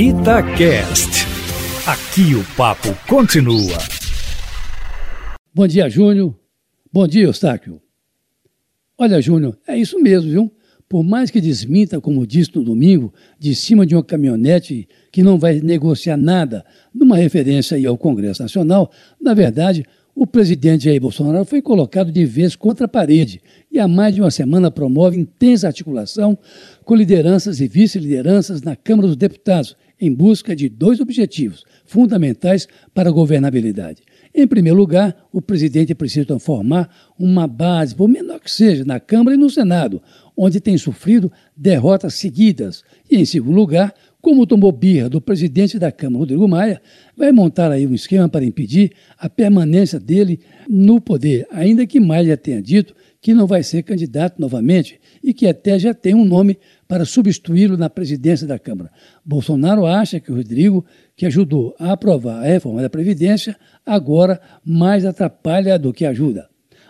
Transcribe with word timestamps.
Itacast. 0.00 1.26
Aqui 1.84 2.32
o 2.36 2.44
papo 2.56 2.94
continua. 3.08 3.76
Bom 5.52 5.66
dia, 5.66 5.90
Júnior. 5.90 6.38
Bom 6.92 7.08
dia, 7.08 7.24
Eustáquio. 7.24 7.82
Olha, 8.96 9.20
Júnior, 9.20 9.58
é 9.66 9.76
isso 9.76 9.98
mesmo, 9.98 10.30
viu? 10.30 10.52
Por 10.88 11.02
mais 11.02 11.32
que 11.32 11.40
desminta, 11.40 12.00
como 12.00 12.24
disse 12.24 12.54
no 12.54 12.62
domingo, 12.62 13.12
de 13.40 13.56
cima 13.56 13.84
de 13.84 13.96
uma 13.96 14.04
caminhonete 14.04 14.88
que 15.10 15.20
não 15.20 15.36
vai 15.36 15.58
negociar 15.58 16.16
nada, 16.16 16.64
numa 16.94 17.16
referência 17.16 17.76
aí 17.76 17.84
ao 17.84 17.98
Congresso 17.98 18.40
Nacional, 18.40 18.92
na 19.20 19.34
verdade, 19.34 19.84
o 20.14 20.26
presidente 20.26 20.84
Jair 20.84 21.00
Bolsonaro 21.00 21.44
foi 21.44 21.62
colocado 21.62 22.10
de 22.10 22.24
vez 22.24 22.56
contra 22.56 22.86
a 22.86 22.88
parede 22.88 23.40
e 23.70 23.78
há 23.78 23.86
mais 23.86 24.14
de 24.14 24.20
uma 24.20 24.32
semana 24.32 24.68
promove 24.68 25.16
intensa 25.16 25.68
articulação 25.68 26.36
com 26.84 26.96
lideranças 26.96 27.60
e 27.60 27.68
vice-lideranças 27.68 28.60
na 28.60 28.74
Câmara 28.74 29.06
dos 29.06 29.16
Deputados, 29.16 29.76
em 30.00 30.12
busca 30.12 30.54
de 30.54 30.68
dois 30.68 31.00
objetivos 31.00 31.64
fundamentais 31.84 32.68
para 32.94 33.08
a 33.08 33.12
governabilidade. 33.12 34.02
Em 34.34 34.46
primeiro 34.46 34.78
lugar, 34.78 35.16
o 35.32 35.40
presidente 35.40 35.94
precisa 35.94 36.38
formar 36.38 37.12
uma 37.18 37.46
base, 37.46 37.94
por 37.94 38.08
menor 38.08 38.40
que 38.40 38.50
seja, 38.50 38.84
na 38.84 39.00
Câmara 39.00 39.34
e 39.34 39.38
no 39.38 39.50
Senado, 39.50 40.02
onde 40.36 40.60
tem 40.60 40.76
sofrido 40.78 41.32
derrotas 41.56 42.14
seguidas. 42.14 42.84
E, 43.10 43.16
em 43.16 43.24
segundo 43.24 43.56
lugar, 43.56 43.94
como 44.20 44.46
tomou 44.46 44.70
birra 44.70 45.08
do 45.08 45.20
presidente 45.20 45.78
da 45.78 45.90
Câmara, 45.90 46.18
Rodrigo 46.20 46.46
Maia, 46.46 46.82
vai 47.16 47.32
montar 47.32 47.72
aí 47.72 47.86
um 47.86 47.94
esquema 47.94 48.28
para 48.28 48.44
impedir 48.44 48.92
a 49.18 49.28
permanência 49.28 49.98
dele 49.98 50.40
no 50.68 51.00
poder, 51.00 51.46
ainda 51.50 51.86
que 51.86 51.98
Maia 51.98 52.36
tenha 52.36 52.60
dito 52.60 52.94
que 53.20 53.34
não 53.34 53.46
vai 53.46 53.62
ser 53.62 53.82
candidato 53.82 54.40
novamente 54.40 55.00
e 55.22 55.34
que 55.34 55.46
até 55.46 55.78
já 55.78 55.92
tem 55.92 56.14
um 56.14 56.24
nome 56.24 56.58
para 56.88 57.04
substituí-lo 57.04 57.76
na 57.76 57.90
presidência 57.90 58.46
da 58.46 58.58
Câmara. 58.58 58.90
Bolsonaro 59.22 59.84
acha 59.84 60.18
que 60.18 60.32
o 60.32 60.36
Rodrigo, 60.36 60.84
que 61.14 61.26
ajudou 61.26 61.76
a 61.78 61.92
aprovar 61.92 62.40
a 62.40 62.46
reforma 62.46 62.80
da 62.80 62.88
Previdência, 62.88 63.54
agora 63.84 64.40
mais 64.64 65.04
atrapalha 65.04 65.78
do 65.78 65.92
que 65.92 66.06
ajuda. 66.06 66.48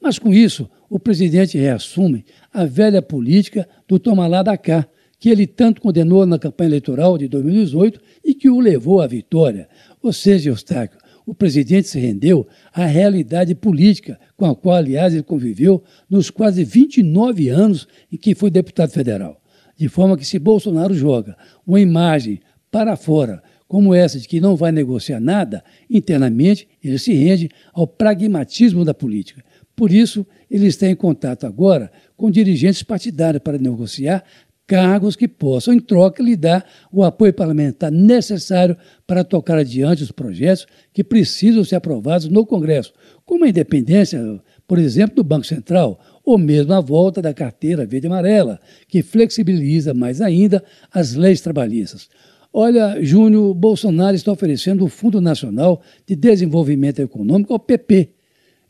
Mas 0.00 0.18
com 0.18 0.32
isso, 0.32 0.70
o 0.88 0.98
presidente 0.98 1.58
reassume 1.58 2.24
a 2.52 2.64
velha 2.64 3.02
política 3.02 3.68
do 3.86 3.98
toma 3.98 4.26
lá 4.26 4.42
da 4.42 4.56
cá, 4.56 4.86
que 5.18 5.28
ele 5.28 5.46
tanto 5.46 5.82
condenou 5.82 6.24
na 6.24 6.38
campanha 6.38 6.68
eleitoral 6.68 7.18
de 7.18 7.28
2018 7.28 8.00
e 8.24 8.32
que 8.32 8.48
o 8.48 8.60
levou 8.60 9.02
à 9.02 9.06
vitória. 9.06 9.68
Ou 10.00 10.12
seja, 10.12 10.48
Eustáquio, 10.48 10.98
o 11.26 11.34
presidente 11.34 11.88
se 11.88 12.00
rendeu 12.00 12.46
à 12.72 12.86
realidade 12.86 13.54
política 13.54 14.18
com 14.36 14.46
a 14.46 14.54
qual, 14.54 14.76
aliás, 14.76 15.12
ele 15.12 15.22
conviveu 15.22 15.82
nos 16.08 16.30
quase 16.30 16.64
29 16.64 17.50
anos 17.50 17.86
em 18.10 18.16
que 18.16 18.34
foi 18.34 18.50
deputado 18.50 18.90
federal. 18.90 19.39
De 19.80 19.88
forma 19.88 20.14
que, 20.14 20.26
se 20.26 20.38
Bolsonaro 20.38 20.92
joga 20.92 21.34
uma 21.66 21.80
imagem 21.80 22.38
para 22.70 22.96
fora, 22.96 23.42
como 23.66 23.94
essa 23.94 24.20
de 24.20 24.28
que 24.28 24.38
não 24.38 24.54
vai 24.54 24.70
negociar 24.70 25.18
nada, 25.18 25.64
internamente 25.88 26.68
ele 26.84 26.98
se 26.98 27.14
rende 27.14 27.48
ao 27.72 27.86
pragmatismo 27.86 28.84
da 28.84 28.92
política. 28.92 29.42
Por 29.74 29.90
isso, 29.90 30.26
ele 30.50 30.66
está 30.66 30.86
em 30.86 30.94
contato 30.94 31.46
agora 31.46 31.90
com 32.14 32.30
dirigentes 32.30 32.82
partidários 32.82 33.42
para 33.42 33.56
negociar 33.56 34.22
cargos 34.66 35.16
que 35.16 35.26
possam, 35.26 35.72
em 35.72 35.80
troca, 35.80 36.22
lhe 36.22 36.36
dar 36.36 36.64
o 36.92 37.02
apoio 37.02 37.32
parlamentar 37.32 37.90
necessário 37.90 38.76
para 39.06 39.24
tocar 39.24 39.56
adiante 39.56 40.02
os 40.02 40.12
projetos 40.12 40.66
que 40.92 41.02
precisam 41.02 41.64
ser 41.64 41.76
aprovados 41.76 42.28
no 42.28 42.44
Congresso, 42.44 42.92
como 43.24 43.46
a 43.46 43.48
independência, 43.48 44.40
por 44.68 44.78
exemplo, 44.78 45.16
do 45.16 45.24
Banco 45.24 45.46
Central, 45.46 45.98
ou 46.30 46.38
mesmo 46.38 46.72
a 46.72 46.80
volta 46.80 47.20
da 47.20 47.34
carteira 47.34 47.84
verde-amarela, 47.84 48.60
que 48.86 49.02
flexibiliza 49.02 49.92
mais 49.92 50.20
ainda 50.20 50.62
as 50.92 51.14
leis 51.14 51.40
trabalhistas. 51.40 52.08
Olha, 52.52 53.02
Júnior, 53.02 53.54
Bolsonaro 53.54 54.16
está 54.16 54.32
oferecendo 54.32 54.84
o 54.84 54.88
Fundo 54.88 55.20
Nacional 55.20 55.82
de 56.06 56.16
Desenvolvimento 56.16 57.00
Econômico 57.00 57.52
ao 57.52 57.58
PP 57.58 58.19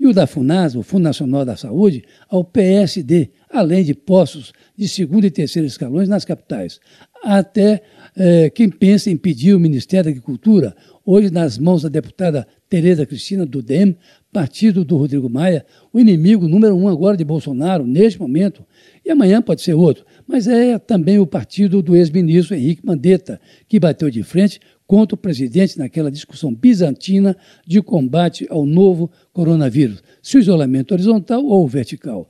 e 0.00 0.06
o 0.06 0.14
da 0.14 0.26
FUNAS, 0.26 0.74
o 0.74 0.82
Fundo 0.82 1.02
Nacional 1.02 1.44
da 1.44 1.56
Saúde, 1.56 2.02
ao 2.26 2.42
PSD, 2.42 3.28
além 3.50 3.84
de 3.84 3.92
postos 3.92 4.50
de 4.75 4.88
segundo 4.88 5.26
e 5.26 5.30
terceiro 5.30 5.69
escalões 5.69 6.08
nas 6.08 6.25
capitais. 6.25 6.80
Até 7.22 7.82
eh, 8.16 8.48
quem 8.48 8.70
pensa 8.70 9.10
em 9.10 9.16
pedir 9.16 9.52
o 9.54 9.60
Ministério 9.60 10.04
da 10.04 10.10
Agricultura, 10.10 10.75
hoje 11.04 11.30
nas 11.30 11.58
mãos 11.58 11.82
da 11.82 11.91
deputada 11.91 12.48
Tereza 12.66 13.04
Cristina, 13.04 13.44
do 13.44 13.60
DEM, 13.60 13.94
partido 14.32 14.86
do 14.86 14.97
Rodrigo 14.97 15.28
Maia, 15.28 15.66
o 15.92 16.00
inimigo 16.00 16.48
número 16.48 16.75
um 16.75 16.88
agora 16.88 17.14
de 17.14 17.25
Bolsonaro, 17.25 17.86
neste 17.86 18.19
momento, 18.19 18.64
e 19.04 19.10
amanhã 19.10 19.42
pode 19.42 19.60
ser 19.60 19.75
outro, 19.75 20.06
mas 20.26 20.48
é 20.48 20.78
também 20.78 21.19
o 21.19 21.26
partido 21.26 21.82
do 21.82 21.94
ex-ministro 21.94 22.56
Henrique 22.56 22.86
Mandetta, 22.86 23.38
que 23.69 23.78
bateu 23.78 24.08
de 24.08 24.22
frente 24.22 24.60
contra 24.90 25.14
o 25.14 25.16
presidente 25.16 25.78
naquela 25.78 26.10
discussão 26.10 26.52
bizantina 26.52 27.36
de 27.64 27.80
combate 27.80 28.44
ao 28.50 28.66
novo 28.66 29.08
coronavírus, 29.32 30.02
se 30.20 30.36
o 30.36 30.40
isolamento 30.40 30.90
horizontal 30.90 31.46
ou 31.46 31.68
vertical. 31.68 32.28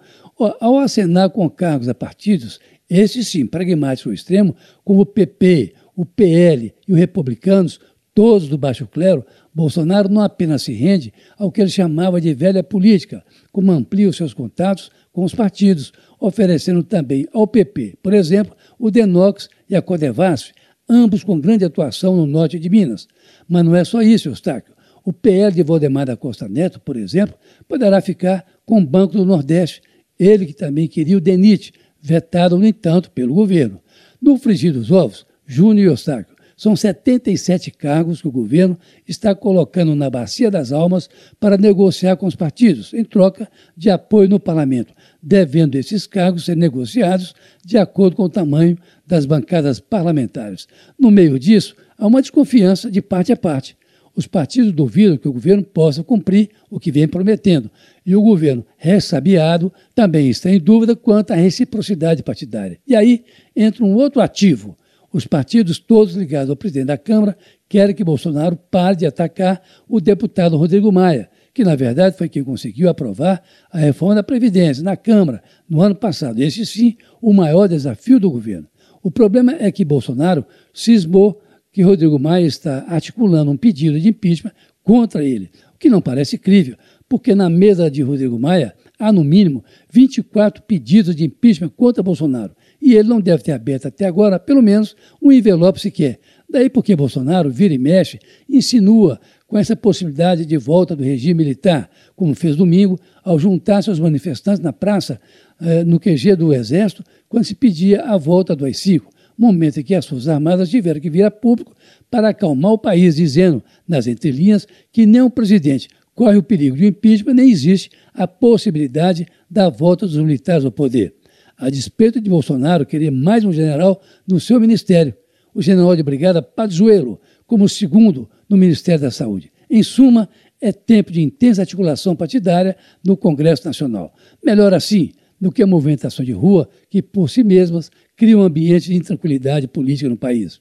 Ao 0.60 0.76
acenar 0.76 1.30
com 1.30 1.48
cargos 1.48 1.88
a 1.88 1.94
partidos, 1.94 2.60
esses 2.86 3.28
sim, 3.28 3.46
pragmáticos 3.46 4.08
ao 4.08 4.12
extremo, 4.12 4.54
como 4.84 5.00
o 5.00 5.06
PP, 5.06 5.72
o 5.96 6.04
PL 6.04 6.74
e 6.86 6.92
os 6.92 6.98
republicanos, 6.98 7.80
todos 8.14 8.46
do 8.46 8.58
baixo 8.58 8.86
clero, 8.86 9.24
Bolsonaro 9.54 10.10
não 10.10 10.20
apenas 10.20 10.60
se 10.60 10.74
rende 10.74 11.14
ao 11.38 11.50
que 11.50 11.62
ele 11.62 11.70
chamava 11.70 12.20
de 12.20 12.34
velha 12.34 12.62
política, 12.62 13.24
como 13.50 13.72
amplia 13.72 14.06
os 14.06 14.18
seus 14.18 14.34
contatos 14.34 14.90
com 15.14 15.24
os 15.24 15.34
partidos, 15.34 15.94
oferecendo 16.20 16.82
também 16.82 17.26
ao 17.32 17.46
PP, 17.46 17.96
por 18.02 18.12
exemplo, 18.12 18.54
o 18.78 18.90
Denox 18.90 19.48
e 19.66 19.74
a 19.74 19.80
Codevasf, 19.80 20.52
ambos 20.90 21.22
com 21.22 21.38
grande 21.38 21.64
atuação 21.64 22.16
no 22.16 22.26
norte 22.26 22.58
de 22.58 22.68
Minas. 22.68 23.06
Mas 23.48 23.64
não 23.64 23.76
é 23.76 23.84
só 23.84 24.02
isso, 24.02 24.28
Eustáquio. 24.28 24.74
O 25.04 25.12
PL 25.12 25.54
de 25.54 25.62
Valdemar 25.62 26.06
da 26.06 26.16
Costa 26.16 26.48
Neto, 26.48 26.80
por 26.80 26.96
exemplo, 26.96 27.34
poderá 27.68 28.00
ficar 28.00 28.44
com 28.66 28.80
o 28.80 28.86
Banco 28.86 29.14
do 29.14 29.24
Nordeste, 29.24 29.80
ele 30.18 30.44
que 30.44 30.52
também 30.52 30.88
queria 30.88 31.16
o 31.16 31.20
DENIT, 31.20 31.72
vetado, 32.02 32.58
no 32.58 32.66
entanto, 32.66 33.10
pelo 33.10 33.34
governo. 33.34 33.80
No 34.20 34.36
frigir 34.36 34.72
dos 34.72 34.90
ovos, 34.90 35.24
Júnior 35.46 35.86
e 35.86 35.90
Eustáquio, 35.90 36.36
são 36.60 36.76
77 36.76 37.70
cargos 37.70 38.20
que 38.20 38.28
o 38.28 38.30
governo 38.30 38.78
está 39.08 39.34
colocando 39.34 39.94
na 39.94 40.10
bacia 40.10 40.50
das 40.50 40.72
almas 40.72 41.08
para 41.40 41.56
negociar 41.56 42.16
com 42.16 42.26
os 42.26 42.36
partidos, 42.36 42.92
em 42.92 43.02
troca 43.02 43.48
de 43.74 43.88
apoio 43.88 44.28
no 44.28 44.38
parlamento, 44.38 44.92
devendo 45.22 45.76
esses 45.76 46.06
cargos 46.06 46.44
ser 46.44 46.58
negociados 46.58 47.34
de 47.64 47.78
acordo 47.78 48.16
com 48.16 48.24
o 48.24 48.28
tamanho 48.28 48.76
das 49.10 49.26
bancadas 49.26 49.80
parlamentares. 49.80 50.68
No 50.96 51.10
meio 51.10 51.38
disso, 51.38 51.74
há 51.98 52.06
uma 52.06 52.22
desconfiança 52.22 52.88
de 52.88 53.02
parte 53.02 53.32
a 53.32 53.36
parte. 53.36 53.76
Os 54.14 54.26
partidos 54.26 54.72
duvidam 54.72 55.16
que 55.16 55.28
o 55.28 55.32
governo 55.32 55.64
possa 55.64 56.02
cumprir 56.04 56.50
o 56.70 56.78
que 56.78 56.92
vem 56.92 57.08
prometendo, 57.08 57.70
e 58.06 58.14
o 58.14 58.22
governo, 58.22 58.64
ressabiado, 58.76 59.72
também 59.94 60.28
está 60.28 60.50
em 60.50 60.60
dúvida 60.60 60.94
quanto 60.94 61.32
à 61.32 61.34
reciprocidade 61.34 62.22
partidária. 62.22 62.78
E 62.86 62.94
aí 62.94 63.24
entra 63.54 63.84
um 63.84 63.94
outro 63.94 64.20
ativo, 64.20 64.76
os 65.12 65.26
partidos, 65.26 65.78
todos 65.78 66.14
ligados 66.14 66.50
ao 66.50 66.56
presidente 66.56 66.86
da 66.86 66.98
Câmara, 66.98 67.36
querem 67.68 67.94
que 67.94 68.04
Bolsonaro 68.04 68.56
pare 68.56 68.96
de 68.96 69.06
atacar 69.06 69.60
o 69.88 70.00
deputado 70.00 70.56
Rodrigo 70.56 70.92
Maia, 70.92 71.28
que 71.52 71.64
na 71.64 71.74
verdade 71.74 72.16
foi 72.16 72.28
quem 72.28 72.44
conseguiu 72.44 72.88
aprovar 72.88 73.42
a 73.72 73.78
reforma 73.78 74.14
da 74.16 74.22
Previdência 74.22 74.84
na 74.84 74.96
Câmara 74.96 75.42
no 75.68 75.80
ano 75.80 75.94
passado. 75.94 76.40
Esse 76.40 76.64
sim, 76.64 76.96
o 77.20 77.32
maior 77.32 77.68
desafio 77.68 78.20
do 78.20 78.30
governo. 78.30 78.69
O 79.02 79.10
problema 79.10 79.56
é 79.58 79.70
que 79.72 79.84
Bolsonaro 79.84 80.44
cismou 80.72 81.40
que 81.72 81.82
Rodrigo 81.82 82.18
Maia 82.18 82.46
está 82.46 82.84
articulando 82.88 83.50
um 83.50 83.56
pedido 83.56 83.98
de 83.98 84.08
impeachment 84.08 84.52
contra 84.82 85.24
ele, 85.24 85.50
o 85.74 85.78
que 85.78 85.88
não 85.88 86.00
parece 86.00 86.36
crível, 86.36 86.76
porque 87.08 87.34
na 87.34 87.48
mesa 87.48 87.90
de 87.90 88.02
Rodrigo 88.02 88.38
Maia 88.38 88.74
há, 88.98 89.12
no 89.12 89.24
mínimo, 89.24 89.64
24 89.90 90.62
pedidos 90.62 91.14
de 91.14 91.24
impeachment 91.24 91.70
contra 91.70 92.02
Bolsonaro 92.02 92.54
e 92.80 92.94
ele 92.94 93.08
não 93.08 93.20
deve 93.20 93.42
ter 93.42 93.52
aberto 93.52 93.86
até 93.86 94.06
agora, 94.06 94.38
pelo 94.38 94.62
menos, 94.62 94.96
um 95.20 95.30
envelope 95.30 95.80
sequer. 95.80 96.18
Daí 96.48 96.70
porque 96.70 96.96
Bolsonaro 96.96 97.50
vira 97.50 97.74
e 97.74 97.78
mexe, 97.78 98.18
insinua 98.48 99.20
com 99.50 99.58
essa 99.58 99.74
possibilidade 99.74 100.46
de 100.46 100.56
volta 100.56 100.94
do 100.94 101.02
regime 101.02 101.42
militar, 101.42 101.90
como 102.14 102.36
fez 102.36 102.54
domingo, 102.54 102.96
ao 103.24 103.36
juntar 103.36 103.82
seus 103.82 103.98
manifestantes 103.98 104.62
na 104.62 104.72
praça, 104.72 105.20
eh, 105.60 105.82
no 105.82 105.98
QG 105.98 106.36
do 106.36 106.54
Exército, 106.54 107.02
quando 107.28 107.42
se 107.42 107.56
pedia 107.56 108.02
a 108.02 108.16
volta 108.16 108.54
do 108.54 108.64
AI-5, 108.64 109.02
momento 109.36 109.80
em 109.80 109.82
que 109.82 109.92
as 109.92 110.06
Forças 110.06 110.28
Armadas 110.28 110.70
tiveram 110.70 111.00
que 111.00 111.10
vir 111.10 111.24
a 111.24 111.32
público 111.32 111.74
para 112.08 112.28
acalmar 112.28 112.70
o 112.70 112.78
país, 112.78 113.16
dizendo, 113.16 113.60
nas 113.88 114.06
entrelinhas, 114.06 114.68
que 114.92 115.04
nem 115.04 115.20
o 115.20 115.28
presidente 115.28 115.88
corre 116.14 116.36
o 116.36 116.44
perigo 116.44 116.76
de 116.76 116.86
impeachment, 116.86 117.34
nem 117.34 117.50
existe 117.50 117.90
a 118.14 118.28
possibilidade 118.28 119.26
da 119.50 119.68
volta 119.68 120.06
dos 120.06 120.16
militares 120.16 120.64
ao 120.64 120.70
poder. 120.70 121.12
A 121.58 121.68
despeito 121.68 122.20
de 122.20 122.30
Bolsonaro 122.30 122.86
querer 122.86 123.10
mais 123.10 123.44
um 123.44 123.52
general 123.52 124.00
no 124.28 124.38
seu 124.38 124.60
ministério, 124.60 125.12
o 125.52 125.60
general 125.60 125.96
de 125.96 126.04
brigada 126.04 126.40
Pazuello, 126.40 127.20
como 127.48 127.68
segundo 127.68 128.28
no 128.50 128.56
Ministério 128.56 129.00
da 129.00 129.10
Saúde. 129.12 129.52
Em 129.70 129.82
suma, 129.84 130.28
é 130.60 130.72
tempo 130.72 131.12
de 131.12 131.22
intensa 131.22 131.62
articulação 131.62 132.16
partidária 132.16 132.76
no 133.06 133.16
Congresso 133.16 133.64
Nacional. 133.64 134.12
Melhor 134.44 134.74
assim 134.74 135.12
do 135.40 135.52
que 135.52 135.62
a 135.62 135.66
movimentação 135.66 136.24
de 136.24 136.32
rua 136.32 136.68
que, 136.90 137.00
por 137.00 137.30
si 137.30 137.44
mesmas, 137.44 137.90
cria 138.16 138.36
um 138.36 138.42
ambiente 138.42 138.90
de 138.90 138.96
intranquilidade 138.96 139.68
política 139.68 140.10
no 140.10 140.16
país. 140.16 140.60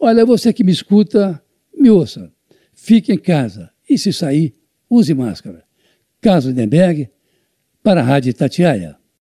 Olha, 0.00 0.24
você 0.24 0.52
que 0.52 0.64
me 0.64 0.72
escuta, 0.72 1.40
me 1.76 1.90
ouça. 1.90 2.32
Fique 2.72 3.12
em 3.12 3.18
casa 3.18 3.70
e, 3.88 3.98
se 3.98 4.12
sair, 4.12 4.54
use 4.90 5.12
máscara. 5.14 5.62
Carlos 6.20 6.52
Denberg, 6.52 7.08
para 7.82 8.00
a 8.00 8.04
Rádio 8.04 8.34
Tatiaia. 8.34 8.97